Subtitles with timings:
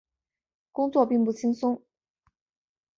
[0.71, 1.83] 工作并不轻松